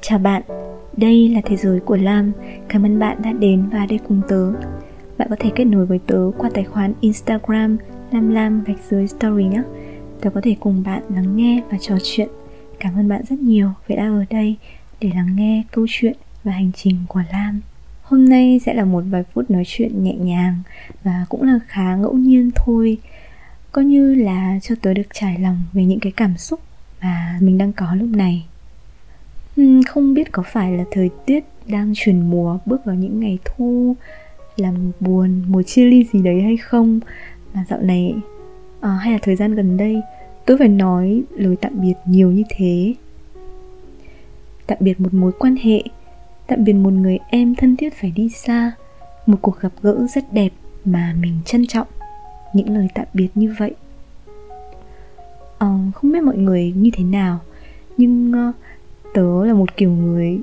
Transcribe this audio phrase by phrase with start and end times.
[0.00, 0.42] Chào bạn,
[0.96, 2.32] đây là Thế giới của Lam.
[2.68, 4.52] Cảm ơn bạn đã đến và đây cùng tớ.
[5.18, 7.76] Bạn có thể kết nối với tớ qua tài khoản Instagram
[8.12, 9.62] Lam Lam gạch dưới story nhé.
[10.20, 12.28] Tớ có thể cùng bạn lắng nghe và trò chuyện.
[12.80, 14.56] Cảm ơn bạn rất nhiều vì đã ở đây
[15.00, 17.60] để lắng nghe câu chuyện và hành trình của Lam.
[18.02, 20.54] Hôm nay sẽ là một vài phút nói chuyện nhẹ nhàng
[21.04, 22.98] và cũng là khá ngẫu nhiên thôi.
[23.72, 26.60] Coi như là cho tớ được trải lòng về những cái cảm xúc
[27.02, 28.46] mà mình đang có lúc này
[29.90, 33.96] không biết có phải là thời tiết đang chuyển mùa bước vào những ngày thu
[34.56, 37.00] làm buồn mùa chia ly gì đấy hay không?
[37.54, 38.14] Mà dạo này
[38.80, 40.00] à, hay là thời gian gần đây
[40.46, 42.94] tôi phải nói lời tạm biệt nhiều như thế.
[44.66, 45.82] Tạm biệt một mối quan hệ
[46.46, 48.72] tạm biệt một người em thân thiết phải đi xa
[49.26, 50.52] một cuộc gặp gỡ rất đẹp
[50.84, 51.86] mà mình trân trọng.
[52.54, 53.74] Những lời tạm biệt như vậy.
[55.58, 57.38] À, không biết mọi người như thế nào
[57.96, 58.54] nhưng uh,
[59.14, 60.40] tớ là một kiểu người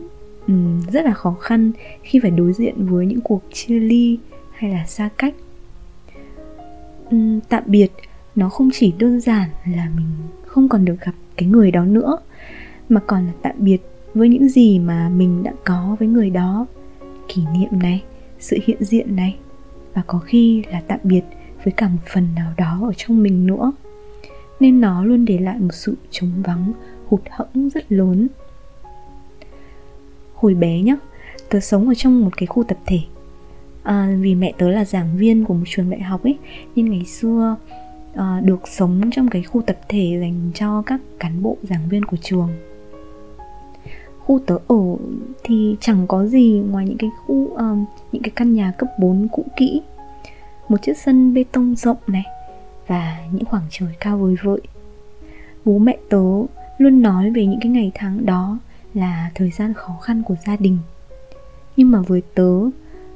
[0.47, 1.71] um, rất là khó khăn
[2.03, 4.17] khi phải đối diện với những cuộc chia ly
[4.51, 5.35] hay là xa cách.
[7.11, 7.91] Um, tạm biệt
[8.35, 10.07] nó không chỉ đơn giản là mình
[10.45, 12.17] không còn được gặp cái người đó nữa
[12.89, 13.81] mà còn là tạm biệt
[14.13, 16.65] với những gì mà mình đã có với người đó.
[17.27, 18.03] Kỷ niệm này
[18.39, 19.37] sự hiện diện này
[19.93, 21.21] và có khi là tạm biệt
[21.63, 23.71] với cả một phần nào đó ở trong mình nữa.
[24.59, 26.73] Nên nó luôn để lại một sự trống vắng
[27.07, 28.27] hụt hẫng rất lớn
[30.37, 30.95] hồi bé nhá.
[31.49, 32.99] Tớ sống ở trong một cái khu tập thể.
[33.83, 36.37] À, vì mẹ tớ là giảng viên của một trường đại học ấy
[36.75, 37.55] nên ngày xưa
[38.15, 42.05] à, được sống trong cái khu tập thể dành cho các cán bộ giảng viên
[42.05, 42.49] của trường.
[44.19, 44.95] Khu tớ ở
[45.43, 47.59] thì chẳng có gì ngoài những cái khu uh,
[48.11, 49.81] những cái căn nhà cấp 4 cũ kỹ.
[50.69, 52.25] Một chiếc sân bê tông rộng này
[52.87, 54.61] và những khoảng trời cao vời vợi.
[55.65, 56.23] Bố mẹ tớ
[56.77, 58.59] luôn nói về những cái ngày tháng đó
[58.97, 60.77] là thời gian khó khăn của gia đình.
[61.77, 62.51] Nhưng mà với tớ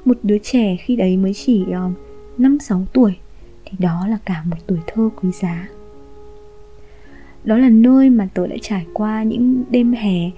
[0.05, 1.91] một đứa trẻ khi đấy mới chỉ ờ,
[2.37, 3.17] năm uh, sáu tuổi
[3.65, 5.67] thì đó là cả một tuổi thơ quý giá.
[7.43, 10.31] Đó là nơi mà tớ đã trải qua những đêm hè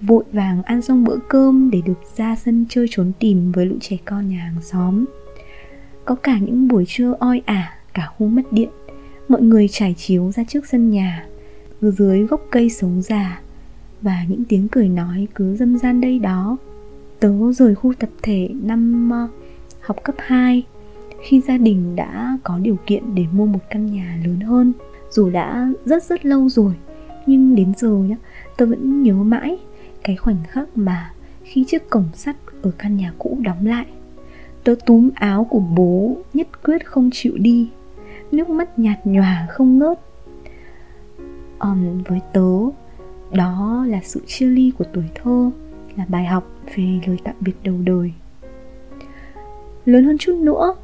[0.00, 3.76] vội vàng ăn xong bữa cơm để được ra sân chơi trốn tìm với lũ
[3.80, 5.04] trẻ con nhà hàng xóm.
[6.04, 8.68] Có cả những buổi trưa oi ả cả khu mất điện
[9.28, 11.26] mọi người trải chiếu ra trước sân nhà
[11.80, 13.40] dưới gốc cây sống già
[14.04, 16.56] và những tiếng cười nói cứ dâm gian đây đó.
[17.20, 19.28] Tớ rời khu tập thể năm ờ,
[19.80, 20.62] học cấp 2
[21.22, 24.72] khi gia đình đã có điều kiện để mua một căn nhà lớn hơn
[25.10, 26.74] dù đã rất rất lâu rồi
[27.26, 28.16] nhưng đến giờ nhá
[28.56, 29.58] tớ vẫn nhớ mãi
[30.02, 31.12] cái khoảnh khắc mà
[31.42, 33.86] khi chiếc cổng sắt ở căn nhà cũ đóng lại
[34.64, 37.70] tớ túm áo của bố nhất quyết không chịu đi.
[38.32, 40.00] Nước mắt nhạt nhòa không ngớt.
[41.58, 42.50] Um, với tớ
[43.34, 45.50] đó là sự chia ly của tuổi thơ,
[45.96, 48.12] là bài học về lời tạm biệt đầu đời.
[49.86, 50.74] Lớn hơn chút nữa,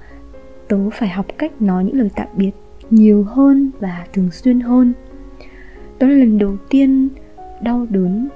[0.68, 2.50] tớ phải học cách nói những lời tạm biệt
[2.90, 4.92] nhiều hơn và thường xuyên hơn.
[5.98, 7.08] Đó là lần đầu tiên
[7.62, 8.28] đau đớn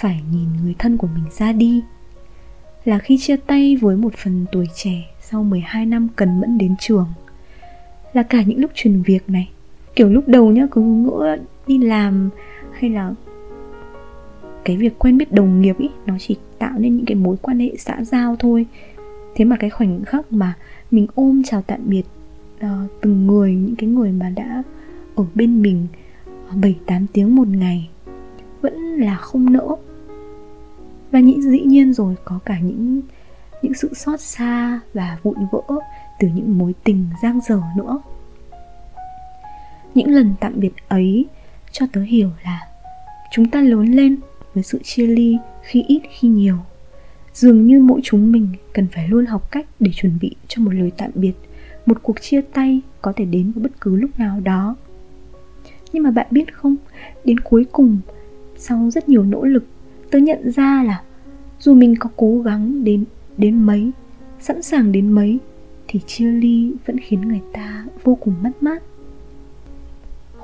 [0.00, 1.82] phải nhìn người thân của mình ra đi,
[2.84, 6.74] là khi chia tay với một phần tuổi trẻ sau 12 năm cần mẫn đến
[6.80, 7.06] trường.
[8.12, 9.50] Là cả những lúc truyền việc này,
[9.96, 11.36] kiểu lúc đầu nhá, cứ ngỡ
[11.66, 12.30] đi làm
[12.80, 13.14] hay là
[14.64, 17.58] cái việc quen biết đồng nghiệp ý nó chỉ tạo nên những cái mối quan
[17.58, 18.66] hệ xã giao thôi.
[19.34, 20.54] Thế mà cái khoảnh khắc mà
[20.90, 22.02] mình ôm chào tạm biệt
[22.56, 24.62] uh, từng người những cái người mà đã
[25.14, 25.86] ở bên mình
[26.24, 27.88] ờ, bảy tám tiếng một ngày
[28.60, 29.68] vẫn là không nỡ.
[31.10, 33.00] Và những dĩ nhiên rồi có cả những
[33.62, 35.62] những sự xót xa và vụn vỡ
[36.20, 37.98] từ những mối tình giang dở nữa.
[39.94, 41.26] Những lần tạm biệt ấy
[41.78, 42.60] cho tớ hiểu là
[43.30, 44.16] chúng ta lớn lên
[44.54, 46.56] với sự chia ly khi ít khi nhiều.
[47.34, 50.74] Dường như mỗi chúng mình cần phải luôn học cách để chuẩn bị cho một
[50.74, 51.32] lời tạm biệt,
[51.86, 54.76] một cuộc chia tay có thể đến vào bất cứ lúc nào đó.
[55.92, 56.76] Nhưng mà bạn biết không,
[57.24, 57.98] đến cuối cùng,
[58.56, 59.64] sau rất nhiều nỗ lực,
[60.10, 61.02] tớ nhận ra là
[61.60, 63.04] dù mình có cố gắng đến
[63.36, 63.90] đến mấy,
[64.40, 65.38] sẵn sàng đến mấy,
[65.88, 68.82] thì chia ly vẫn khiến người ta vô cùng mất mát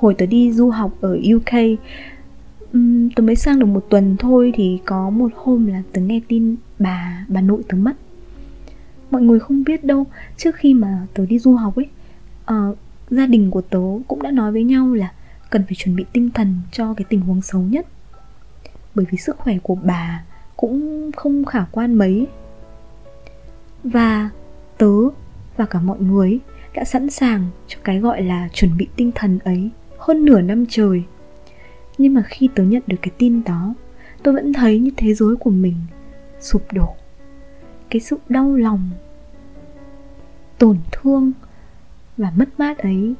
[0.03, 1.79] hồi tớ đi du học ở UK
[2.73, 6.21] um, tớ mới sang được một tuần thôi thì có một hôm là tớ nghe
[6.27, 7.93] tin bà bà nội tớ mất.
[9.11, 10.05] Mọi người không biết đâu
[10.37, 11.87] trước khi mà tớ đi du học ấy
[12.51, 12.77] uh,
[13.09, 15.11] gia đình của tớ cũng đã nói với nhau là
[15.49, 17.87] cần phải chuẩn bị tinh thần cho cái tình huống xấu nhất.
[18.95, 20.23] Bởi vì sức khỏe của bà
[20.57, 22.27] cũng không khả quan mấy.
[23.83, 24.29] Và
[24.77, 24.93] tớ
[25.57, 26.39] và cả mọi người
[26.73, 29.69] đã sẵn sàng cho cái gọi là chuẩn bị tinh thần ấy
[30.03, 31.03] hơn nửa năm trời.
[31.97, 33.73] Nhưng mà khi tớ nhận được cái tin đó
[34.23, 35.75] tôi vẫn thấy như thế giới của mình
[36.39, 36.95] sụp đổ.
[37.89, 38.89] Cái sự đau lòng,
[40.57, 41.31] tổn thương
[42.17, 43.13] và mất mát ấy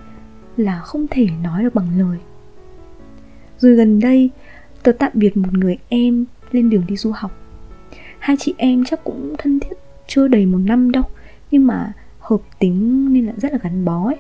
[0.58, 2.18] là không thể nói được bằng lời.
[3.58, 4.30] Rồi gần đây,
[4.84, 7.32] tớ tạm biệt một người em lên đường đi du học.
[8.20, 9.78] Hai chị em chắc cũng thân thiết
[10.08, 11.04] chưa đầy một năm đâu,
[11.52, 14.18] nhưng mà hợp tính nên là rất là gắn bó ấy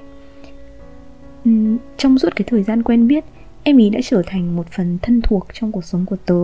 [1.50, 3.25] uhm, trong suốt cái thời gian quen biết
[3.63, 6.42] em ý đã trở thành một phần thân thuộc trong cuộc sống của tớ.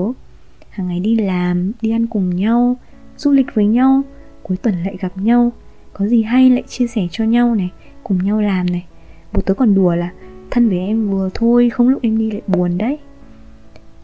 [0.70, 2.78] Hàng ngày đi làm đi ăn cùng nhau
[3.18, 4.02] du lịch với nhau
[4.44, 5.52] cuối tuần lại gặp nhau.
[5.94, 7.70] Có gì hay lại chia sẻ cho nhau này
[8.04, 8.86] cùng nhau làm này.
[9.34, 10.12] Bố tớ còn đùa là
[10.52, 13.00] thân với em vừa thôi không lúc em đi lại buồn đấy.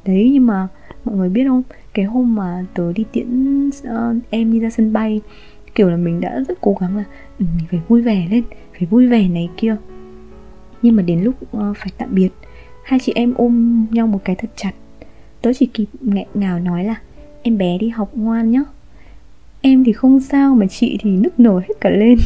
[0.06, 0.68] Đấy nhưng mà
[1.06, 1.64] mọi người biết không?
[1.94, 5.22] Cái hôm mà tớ đi tiễn uh, em đi ra sân bay
[5.76, 7.04] kiểu là mình đã rất cố gắng là
[7.40, 9.76] ừ, mình phải vui vẻ lên phải vui vẻ này kia
[10.86, 12.30] nhưng mà đến lúc uh, phải tạm biệt
[12.84, 14.72] hai chị em ôm nhau một cái thật chặt.
[15.42, 16.96] Tớ chỉ kịp nghẹn ngào nói là
[17.42, 18.64] em bé đi học ngoan nhá.
[19.62, 22.18] Em thì không sao mà chị thì nức nở hết cả lên.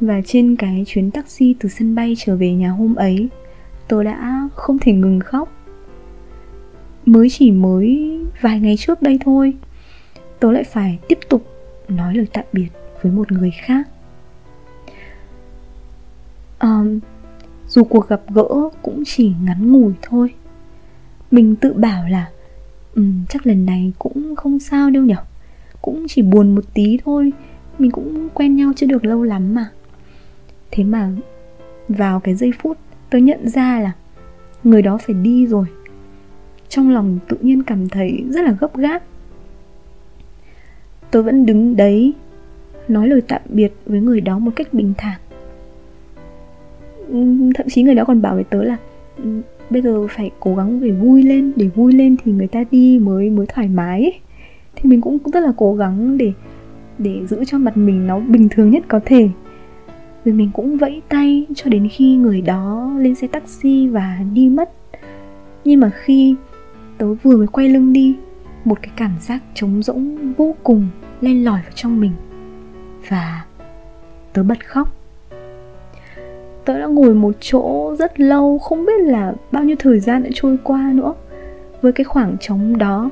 [0.00, 3.28] Và trên cái chuyến taxi từ sân bay trở về nhà hôm ấy
[3.88, 5.52] tôi đã không thể ngừng khóc.
[7.06, 9.54] Mới chỉ mới vài ngày trước đây thôi
[10.40, 11.46] tớ lại phải tiếp tục
[11.88, 12.68] nói lời tạm biệt
[13.02, 13.88] với một người khác.
[16.60, 17.00] Um,
[17.76, 18.48] dù cuộc gặp gỡ
[18.82, 20.34] cũng chỉ ngắn ngủi thôi.
[21.30, 22.30] Mình tự bảo là
[22.94, 25.16] um, chắc lần này cũng không sao đâu nhở.
[25.82, 27.32] Cũng chỉ buồn một tí thôi
[27.78, 29.70] mình cũng quen nhau chưa được lâu lắm mà.
[30.70, 31.10] Thế mà
[31.88, 32.78] vào cái giây phút
[33.10, 33.92] tôi nhận ra là
[34.64, 35.66] người đó phải đi rồi.
[36.68, 39.02] Trong lòng tự nhiên cảm thấy rất là gấp gáp.
[41.10, 42.14] Tôi vẫn đứng đấy
[42.88, 45.20] nói lời tạm biệt với người đó một cách bình thản
[47.54, 48.76] thậm chí người đó còn bảo với tớ là
[49.70, 52.98] bây giờ phải cố gắng để vui lên, để vui lên thì người ta đi
[52.98, 54.14] mới mới thoải mái ấy.
[54.76, 56.32] thì mình cũng rất là cố gắng để
[56.98, 59.28] để giữ cho mặt mình nó bình thường nhất có thể.
[60.24, 64.48] Rồi mình cũng vẫy tay cho đến khi người đó lên xe taxi và đi
[64.48, 64.70] mất.
[65.64, 66.34] Nhưng mà khi
[66.98, 68.16] tớ vừa mới quay lưng đi,
[68.64, 70.88] một cái cảm giác trống rỗng vô cùng
[71.20, 72.12] len lỏi vào trong mình.
[73.08, 73.44] Và
[74.32, 74.95] tớ bật khóc
[76.66, 80.30] tớ đã ngồi một chỗ rất lâu, không biết là bao nhiêu thời gian đã
[80.34, 81.14] trôi qua nữa.
[81.82, 83.10] Với cái khoảng trống đó,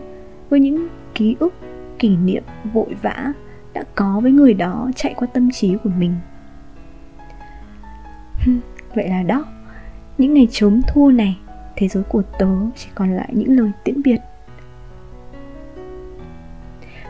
[0.51, 1.55] với những ký ức,
[1.99, 2.43] kỷ niệm
[2.73, 3.33] vội vã
[3.75, 6.15] đã có với người đó chạy qua tâm trí của mình.
[8.95, 9.45] Vậy là đó.
[10.19, 11.39] Những ngày chớm thu này,
[11.77, 14.19] thế giới của tớ chỉ còn lại những lời tiễn biệt.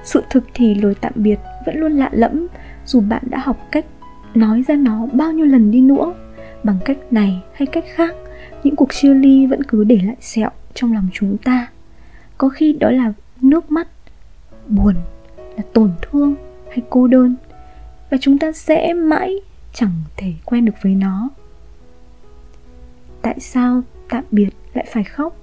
[0.04, 2.46] Sự thực thì lời tạm biệt vẫn luôn lạ lẫm,
[2.84, 3.86] dù bạn đã học cách
[4.34, 6.14] nói ra nó bao nhiêu lần đi nữa
[6.64, 8.14] bằng cách này hay cách khác,
[8.64, 11.68] những cuộc chia ly vẫn cứ để lại sẹo trong lòng chúng ta.
[12.38, 13.88] Có khi đó là nước mắt,
[14.68, 14.94] buồn,
[15.56, 16.34] là tổn thương
[16.68, 17.34] hay cô đơn,
[18.10, 19.34] và chúng ta sẽ mãi
[19.72, 21.28] chẳng thể quen được với nó.
[23.22, 25.36] Tại sao tạm biệt lại phải khóc?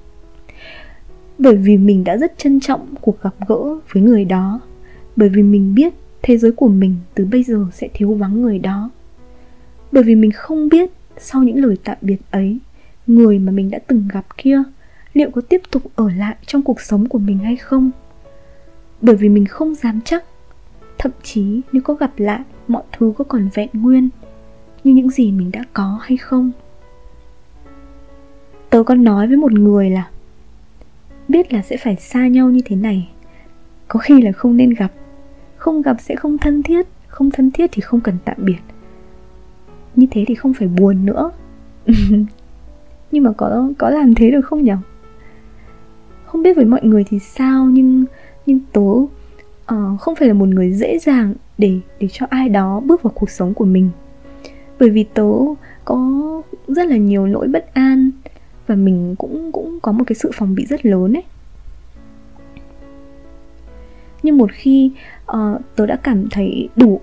[1.38, 4.60] Bởi vì mình đã rất trân trọng cuộc gặp gỡ với người đó.
[5.16, 8.60] Bởi vì mình biết thế giới của mình từ bây giờ sẽ thiếu vắng người
[8.60, 8.90] đó.
[9.92, 12.60] Bởi vì mình không biết sau những lời tạm biệt ấy,
[13.08, 14.64] người mà mình đã từng gặp kia,
[15.14, 17.92] liệu có tiếp tục ở lại trong cuộc sống của mình hay không?
[19.02, 20.24] Bởi vì mình không dám chắc.
[20.98, 24.10] Thậm chí nếu có gặp lại, mọi thứ có còn vẹn nguyên
[24.84, 26.52] như những gì mình đã có hay không?
[28.70, 30.10] Tớ có nói với một người là,
[31.28, 33.10] biết là sẽ phải xa nhau như thế này.
[33.88, 34.92] Có khi là không nên gặp.
[35.58, 36.88] Không gặp sẽ không thân thiết.
[37.08, 38.60] Không thân thiết thì không cần tạm biệt
[39.96, 41.32] như thế thì không phải buồn nữa.
[43.12, 44.74] Nhưng mà có có làm thế được không nhỉ
[46.32, 48.06] không biết với mọi người thì sao nhưng
[48.46, 49.10] nhưng tớ uh,
[49.66, 53.14] ờ, không phải là một người dễ dàng để để cho ai đó bước vào
[53.16, 53.90] cuộc sống của mình.
[54.80, 55.30] Bởi vì tớ
[55.86, 56.22] có
[56.68, 58.12] rất là nhiều nỗi bất an
[58.68, 61.24] và mình cũng cũng có một cái sự phòng bị rất lớn ấy.
[64.24, 64.92] Nhưng một khi
[65.26, 67.02] ờ, uh, tớ đã cảm thấy đủ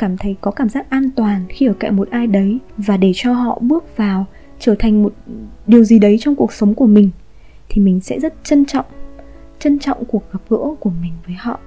[0.00, 3.12] cảm thấy có cảm giác an toàn khi ở cạnh một ai đấy và để
[3.14, 4.26] cho họ bước vào,
[4.58, 5.12] trở thành một
[5.66, 7.10] điều gì đấy trong cuộc sống của mình,
[7.68, 8.84] thì mình sẽ rất trân trọng
[9.58, 11.60] trân trọng cuộc gặp gỡ của mình với họ.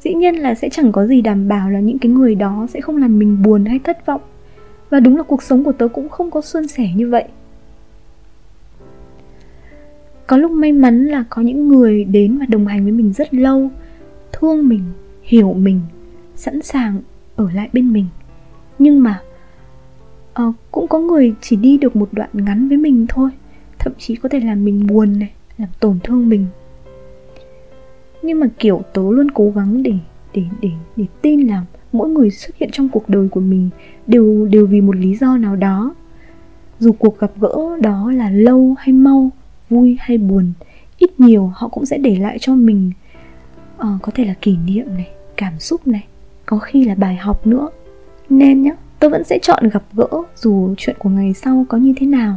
[0.00, 2.80] Dĩ nhiên là sẽ chẳng có gì đảm bảo là những cái người đó sẽ
[2.80, 4.20] không làm mình buồn hay thất vọng.
[4.90, 7.24] Và đúng là cuộc sống của tớ cũng không có suôn sẻ như vậy.
[10.26, 13.34] Có lúc may mắn là có những người đến và đồng hành với mình rất
[13.34, 13.70] lâu,
[14.32, 14.82] thương mình,
[15.22, 15.80] hiểu mình
[16.38, 17.00] sẵn sàng
[17.36, 18.06] ở lại bên mình.
[18.78, 19.22] Nhưng mà
[20.42, 23.30] uh, cũng có người chỉ đi được một đoạn ngắn với mình thôi
[23.78, 26.46] thậm chí có thể làm mình buồn này làm tổn thương mình.
[28.22, 29.94] Nhưng mà kiểu tớ luôn cố gắng để
[30.34, 33.70] để để để tin là mỗi người xuất hiện trong cuộc đời của mình
[34.06, 35.94] đều đều vì một lý do nào đó.
[36.78, 39.30] Dù cuộc gặp gỡ đó là lâu hay mau
[39.70, 40.52] vui hay buồn
[40.98, 42.90] ít nhiều họ cũng sẽ để lại cho mình
[43.76, 46.06] uh, có thể là kỷ niệm này cảm xúc này
[46.48, 47.68] có khi là bài học nữa.
[48.30, 51.94] Nên nhá, tôi vẫn sẽ chọn gặp gỡ dù chuyện của ngày sau có như
[51.96, 52.36] thế nào.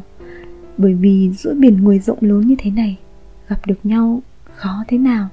[0.77, 2.97] Bởi vì giữa biển người rộng lớn như thế này,
[3.49, 4.21] gặp được nhau
[4.55, 5.27] khó thế nào,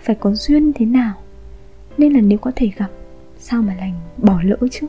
[0.00, 1.14] phải có duyên thế nào.
[1.98, 2.88] Nên là nếu có thể gặp,
[3.38, 4.86] sao mà lành, bỏ lỡ chứ?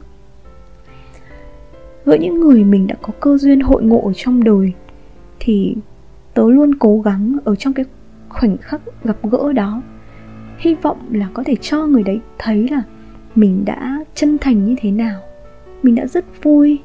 [2.05, 4.73] Với những người mình đã có cơ duyên hội ngộ ở trong đời,
[5.39, 5.75] thì
[6.33, 7.85] tớ luôn cố gắng ở trong cái
[8.29, 9.81] khoảnh khắc gặp gỡ đó.
[10.57, 12.83] Hy vọng là có thể cho người đấy thấy là
[13.35, 15.21] mình đã chân thành như thế nào.
[15.83, 16.79] Mình đã rất vui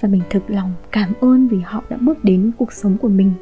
[0.00, 3.32] và mình thực lòng cảm ơn vì họ đã bước đến cuộc sống của mình.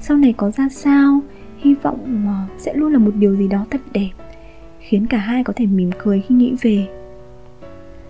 [0.00, 1.20] Sau này có ra sao,
[1.58, 4.10] hy vọng ờ, sẽ luôn là một điều gì đó thật đẹp,
[4.78, 6.88] khiến cả hai có thể mỉm cười khi nghĩ về.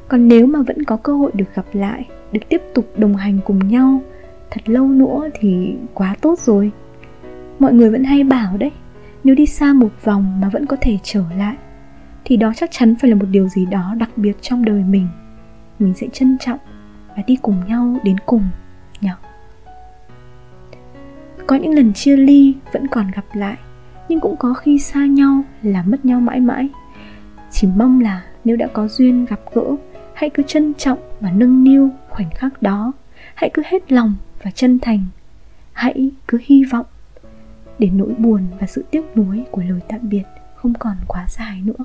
[0.08, 3.38] Còn nếu mà vẫn có cơ hội được gặp lại, được tiếp tục đồng hành
[3.44, 4.02] cùng nhau
[4.50, 6.70] thật lâu nữa thì quá tốt rồi.
[7.58, 8.72] Mọi người vẫn hay bảo đấy,
[9.24, 11.56] nếu đi xa một vòng mà vẫn có thể trở lại
[12.24, 15.08] thì đó chắc chắn phải là một điều gì đó đặc biệt trong đời mình.
[15.78, 16.58] Mình sẽ trân trọng
[17.16, 18.48] và đi cùng nhau đến cùng,
[19.00, 19.10] nhỉ?
[21.46, 23.56] Có những lần chia ly vẫn còn gặp lại,
[24.08, 26.68] nhưng cũng có khi xa nhau là mất nhau mãi mãi.
[27.50, 29.76] Chỉ mong là nếu đã có duyên gặp gỡ,
[30.14, 32.92] hãy cứ trân trọng và nâng niu khoảnh khắc đó.
[33.34, 35.00] Hãy cứ hết lòng và chân thành.
[35.72, 36.86] Hãy cứ hy vọng
[37.78, 40.22] để nỗi buồn và sự tiếc nuối của lời tạm biệt
[40.54, 41.84] không còn quá dài nữa.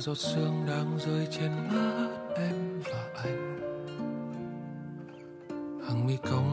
[0.00, 3.58] Giọt sương đang rơi trên má em và anh.
[5.86, 6.47] Hàng mi cong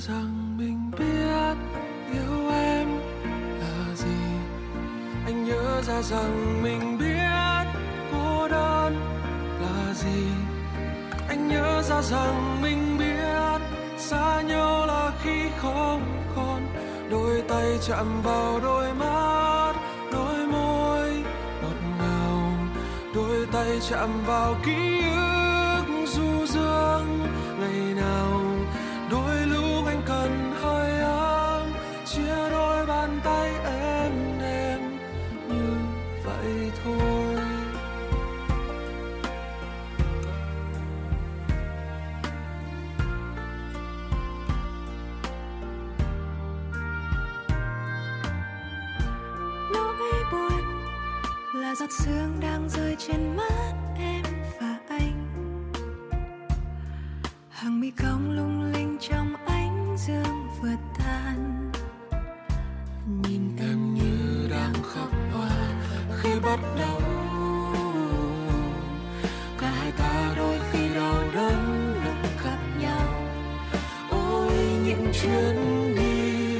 [0.00, 1.56] rằng mình biết
[2.12, 2.88] yêu em
[3.60, 4.16] là gì.
[5.26, 7.80] Anh nhớ ra rằng mình biết
[8.12, 8.96] cô đơn
[9.60, 10.26] là gì.
[11.28, 13.60] Anh nhớ ra rằng mình biết
[13.98, 16.02] xa nhau là khi không
[16.36, 16.66] còn.
[17.10, 19.72] Đôi tay chạm vào đôi mắt,
[20.12, 21.10] đôi môi
[21.62, 22.52] ngọt ngào.
[23.14, 25.00] Đôi tay chạm vào ký
[25.76, 27.26] ức du dương
[27.60, 28.53] ngày nào.
[51.74, 54.24] Là giọt sương đang rơi trên mắt em
[54.60, 55.42] và anh.
[57.50, 61.70] Hàng mi cong lung linh trong ánh dương vừa tan.
[63.22, 65.50] Nhìn em như đang khóc hoa
[66.16, 67.00] khi bắt đầu.
[69.58, 73.08] Cả hai ta đôi khi đau đớn lúc gặp nhau.
[74.10, 74.52] Ôi,
[74.84, 75.56] những chuyến
[75.96, 76.58] đi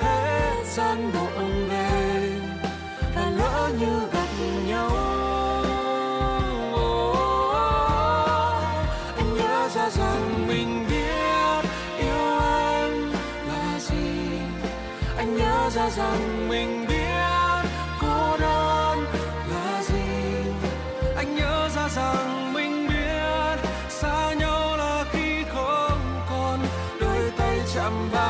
[0.00, 1.33] hết gian bộ.
[15.90, 17.68] Rằng mình biết
[18.00, 19.04] cô đơn
[19.50, 20.50] là gì.
[21.16, 26.58] Anh nhớ ra rằng mình biết xa nhau là khi không còn
[27.00, 28.23] đôi tay chạm vào.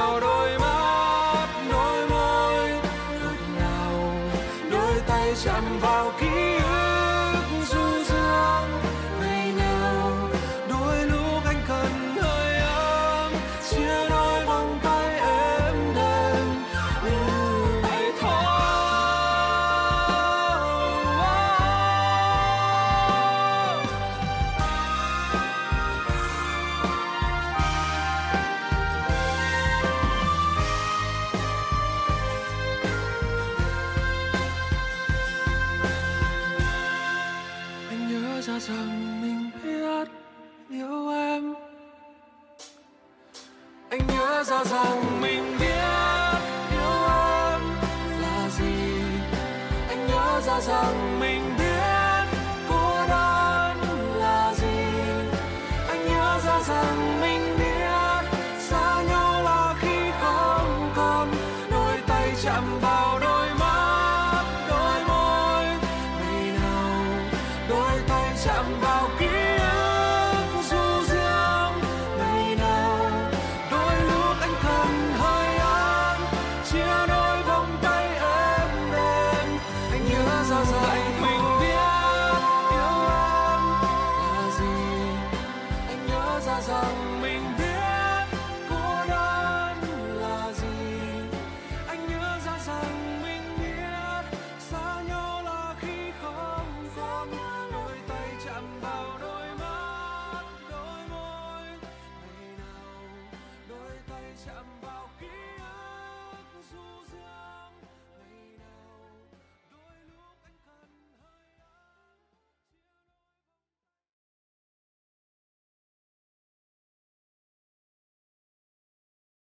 [44.71, 45.14] Ra